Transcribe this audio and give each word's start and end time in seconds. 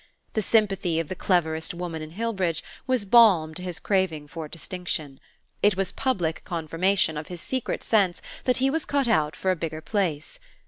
The 0.33 0.41
sympathy 0.41 0.99
of 0.99 1.09
the 1.09 1.15
cleverest 1.15 1.75
woman 1.75 2.01
in 2.01 2.13
Hillbridge 2.13 2.63
was 2.87 3.05
balm 3.05 3.53
to 3.53 3.61
his 3.61 3.77
craving 3.77 4.27
for 4.29 4.47
distinction: 4.47 5.19
it 5.61 5.77
was 5.77 5.91
public 5.91 6.41
confirmation 6.43 7.17
of 7.17 7.27
his 7.27 7.39
secret 7.39 7.83
sense 7.83 8.19
that 8.45 8.57
he 8.57 8.71
was 8.71 8.83
cut 8.83 9.07
out 9.07 9.35
for 9.35 9.51
a 9.51 9.55
bigger 9.55 9.79
place. 9.79 10.39